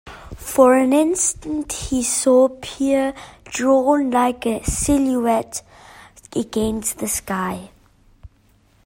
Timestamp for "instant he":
0.93-2.01